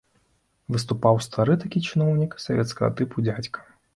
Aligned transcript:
Выступаў 0.75 1.19
стары 1.25 1.57
такі 1.65 1.83
чыноўнік, 1.91 2.31
савецкага 2.47 2.89
тыпу 3.01 3.27
дзядзька. 3.29 3.59